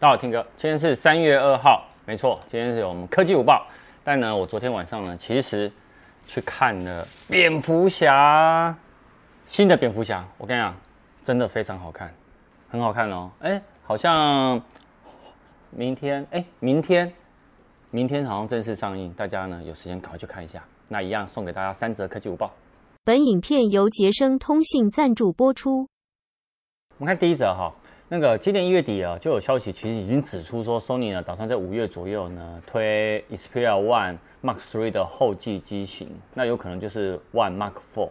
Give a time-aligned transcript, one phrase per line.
[0.00, 3.66] 大家好，听哥，今天是三月二号，没错，今天是我们科技午报。
[4.02, 5.70] 但呢，我昨天晚上呢，其实
[6.26, 8.74] 去看了蝙蝠侠，
[9.44, 10.74] 新的蝙蝠侠，我跟你讲，
[11.22, 12.10] 真的非常好看，
[12.70, 13.30] 很好看哦。
[13.40, 14.58] 哎，好像
[15.68, 17.12] 明天，哎，明天，
[17.90, 20.64] 明天好像正式上映，大家呢有时间赶快去看一下。
[20.88, 22.50] 那一样送给大家三则科技午报。
[23.04, 25.86] 本影片由杰生通信赞助播出。
[26.96, 27.70] 我们看第一则哈。
[28.12, 38.08] 那个今年一月底啊，就有消息，其实已经指出说，Sony 呢打算在五月左右呢推 Xperia One Mark Three 的后继机型，那有可能就是 One Mark Four。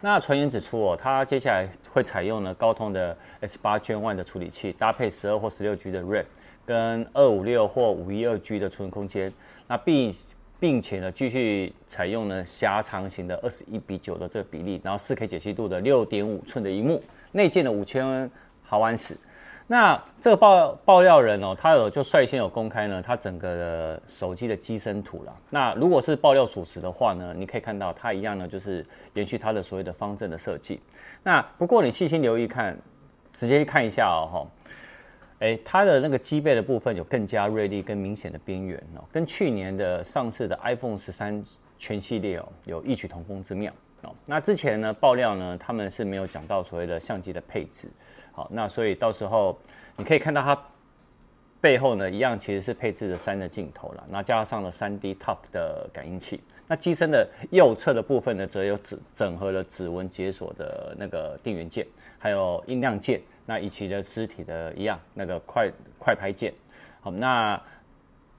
[0.00, 6.24] 那传言指出哦，它接下来会采用呢高通的 S8 Gen One 的处理器，搭配十二或十六 G 的 RAM，
[6.64, 9.32] 跟二五六或五一二 G 的储存空间。
[9.68, 10.12] 那并
[10.58, 18.28] 并且呢继续采用呢狭长型的二十一比九的这个比例，然后四 K 解析度的六点五寸的萤幕，内建的五千
[18.60, 19.16] 毫安时。
[19.68, 25.36] 那这个爆爆料人哦，他有就率先有公开呢，他整个的手机的机身图了。
[25.50, 30.80] 那如果是爆料属实的话呢，你可以看到它一样呢，就是延续它的所谓的方正的设计。
[31.24, 32.78] 那不过你细心留意看，
[33.32, 34.46] 直接看一下哦，哈，
[35.40, 41.42] 哎，它的那个机背的部分有更加锐利跟明显的边缘哦，跟去年的上市的 iPhone 十三
[41.78, 44.14] 全系列哦有异曲同工之妙哦。
[44.26, 47.88] 那之前呢，爆料呢，他们是没有讲到所谓的相机的配置。
[48.32, 49.58] 好，那所以到时候
[49.96, 50.60] 你可以看到它
[51.60, 56.40] 背后呢，一样其实是配置了三的镜头了，那加上了三 D ToF 的感应器。
[56.66, 61.86] 那机身的右侧的部分呢，则有指整合了指纹解锁的那个电源键，
[62.18, 66.52] 还有音量键，那以及的实体的一样那个快快拍键。
[67.00, 67.60] 好，那。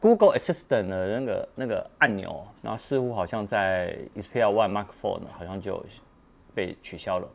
[0.00, 5.84] Google Assistant 的那个那个按钮，然后似乎好像在 Xperia One Mark Four 呢，好像就
[6.54, 7.28] 被取消了。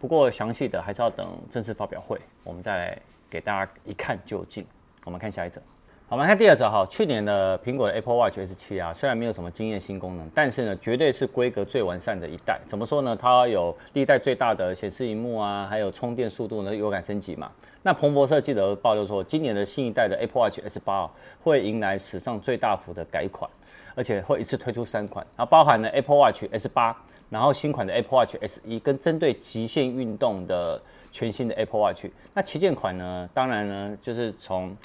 [0.00, 4.66] 不过详细的还是要等正式发表会，我们再来给大家一看究竟。
[5.04, 5.62] 我们看下一则。
[6.10, 12.58] 我们看第二则哈，去年的苹果的 Apple Watch S7 啊，虽然没有什么惊艳新功能，但是呢，绝对是规格最完善的一代。
[12.66, 13.14] 怎么说呢？
[13.14, 17.48] 它有第一代最大的显示萤幕啊，还有充电速度呢有感升级嘛。
[17.82, 21.08] 那彭博社记者爆料说，今年的新一代的 Apple Watch S8
[21.40, 23.48] 会迎来史上最大幅的改款，
[23.94, 26.92] 而且会一次推出三款，然后包含了 Apple Watch S8，
[27.28, 30.82] 然后新款的 Apple Watch S 一跟针对极限运动的
[31.12, 32.06] 全新的 Apple Watch。
[32.34, 34.76] 那旗舰款呢，当然呢就是从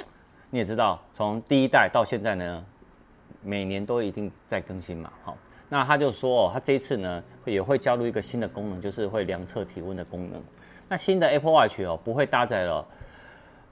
[0.55, 2.65] 你也知道，从第一代到现在呢，
[3.43, 5.11] 每年都一定在更新嘛。
[5.21, 10.41] 好，那他就说哦，他这一次呢也会加入一个新的功能，就是会量测体温的功能。
[10.87, 12.87] 那新的 Apple Watch 哦，不会搭载了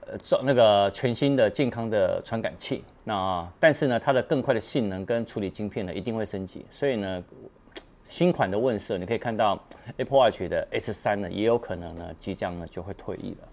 [0.08, 2.84] 呃做那个全新的健康的传感器。
[3.02, 6.66] 那但是呢，它的更快的性能跟处理晶片呢一定会升级。
[6.70, 7.24] 所以呢，
[8.04, 9.58] 新款的问世，你可以看到
[9.96, 13.48] Apple Watch 的 S3 呢也有可能呢即将呢就会退役了。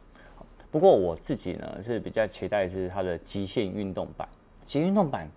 [0.72, 4.28] 不过我自己呢是比较期待是它的极限运动版，
[4.64, 5.30] 极限运动版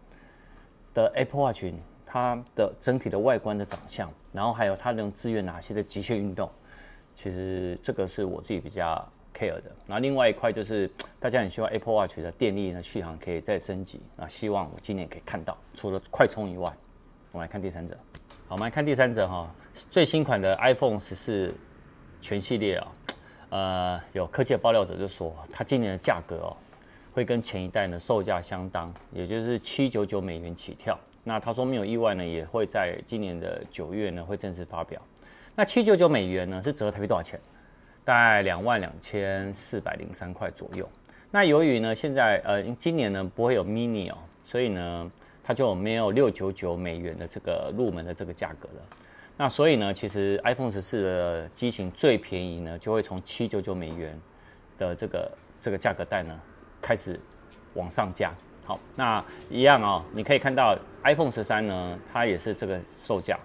[0.94, 1.64] 的 Apple Watch，
[2.06, 6.48] 它的整体的外观的长相，然后还有它能支援哪些的极限运动，
[7.16, 9.04] 其实这个是我自己比较
[9.36, 9.64] care 的。
[9.88, 16.64] 然后另外一块就是大家很希望 Apple Watch 的电力呢续航可以再升级，那希望我今年可以看到，除了快充以外，
[17.32, 17.98] 我们来看第三者。
[18.46, 21.52] 好，我们来看第三者哈，最新款的 iPhone 十四
[22.20, 22.86] 全系列啊。
[23.54, 26.56] 呃，有科技的爆料者就说，它今年的价格哦，
[27.12, 30.98] 会跟前一代呢售价相当，也就是七九九美元起跳。
[31.22, 35.00] 那他说没有意外呢，也会在今年的九月呢会正式发表。
[35.54, 37.38] 那七九九美元呢是折台币多少钱？
[38.04, 40.88] 大概两万两千四百零三块左右。
[41.30, 45.08] 那由于呢现在呃今年呢不会有 mini 哦，所以呢
[45.44, 48.82] 它就没有六九九美元的这个入门的这个价格了。
[49.36, 54.16] 那所以呢，其实 iPhone 十四的机型最便宜呢，就会从七九九美元
[54.78, 56.40] 的这个这个价格带呢
[56.80, 57.18] 开始
[57.74, 58.32] 往上加。
[58.64, 63.36] 好，那一样哦，你可以看到 iPhone 十三呢，它也是这个售价，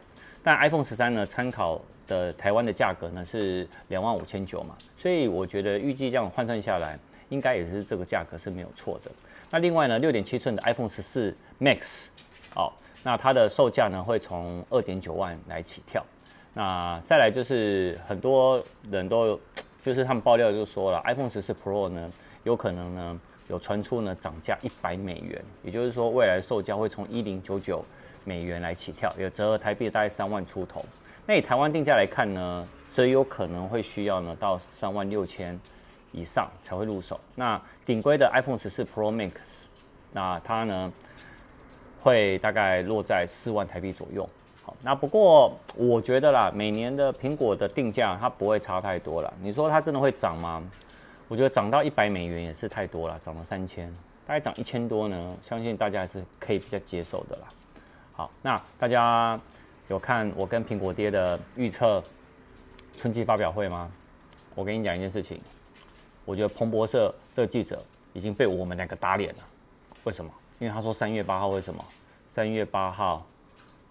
[0.44, 9.12] 但 iPhone 十三呢，参考的台湾的价格呢是两万五千九嘛，所以我觉得预计这样换算下来，应该也是这个价格是没有错的。
[9.50, 12.10] 那另外呢，六点七寸的 iPhone 十四 Max，
[12.56, 12.72] 哦。
[13.04, 16.06] 那它的售价呢，会从二点九万来起跳。
[16.54, 19.40] 那再来就是很多人都有，
[19.82, 22.12] 就是他们爆料就说了，iPhone 十四 Pro 呢，
[22.44, 27.86] 有可能呢有传出呢涨价一百美元，也就是说未来售价会从一零九九
[28.26, 30.84] 美元来起跳，也折合台币大概三万出头。
[31.26, 35.58] 那以台湾定价来看呢，则有可能会需要呢到三万六千
[36.12, 37.18] 以上才会入手。
[37.36, 39.68] 那顶规的 iPhone 十四 Pro Max，
[40.12, 40.92] 那它呢？
[42.00, 44.28] 会大概落在四万台币左右。
[44.64, 49.34] 好，那不过我觉得啦，每年的苹果的定价它不会差太多啦。
[49.42, 50.64] 你说它真的会涨吗？
[51.28, 53.88] 我觉得涨到一百美元也是太多了，涨了三千，
[54.26, 57.44] 大概涨一千多呢，相信大家还是可以比较接受的啦。
[58.14, 59.40] 好，那大家
[59.90, 62.04] 有看我跟苹果爹的预测
[62.98, 63.92] 春季发表会吗？
[64.56, 65.40] 我跟你讲一件事情，
[66.26, 67.82] 我觉得彭博社这个记者
[68.14, 69.42] 已经被我们两个打脸了。
[70.04, 70.32] 为什么？
[70.60, 71.84] 因为他说三月八号为什么？
[72.28, 73.26] 三月八号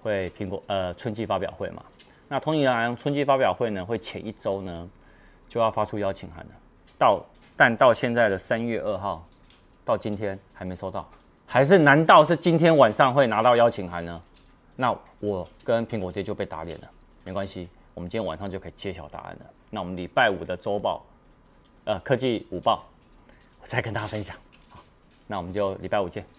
[0.03, 1.82] 会苹果呃春季发表会嘛？
[2.29, 4.88] 那通常春季发表会呢会前一周呢
[5.49, 6.53] 就要发出邀请函了，
[6.99, 7.25] 到
[7.56, 9.26] 但到现在的三月二号
[9.85, 11.09] 到今天还没收到。
[11.47, 14.23] 还是难道是今天晚上会拿到邀请函呢？
[14.76, 16.91] 那我跟苹果爹就被打脸了。
[17.25, 19.47] 没关系，我们今天晚上就可以揭晓答案了。
[19.70, 21.05] 那我们礼拜五的周报，
[21.85, 22.87] 呃，科技午报，
[23.61, 24.37] 我再跟大家分享。
[24.70, 24.79] 好，
[25.26, 26.38] 那我们就礼拜五见。